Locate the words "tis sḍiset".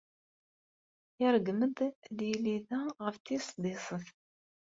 3.25-4.07